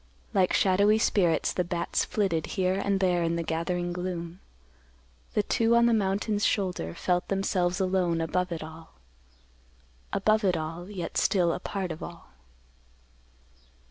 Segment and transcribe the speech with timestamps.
[0.33, 4.39] Like shadowy spirits, the bats flitted here and there in the gathering gloom.
[5.35, 8.95] The two on the mountain's shoulder felt themselves alone above it all;
[10.11, 12.31] above it all, yet still a part of all.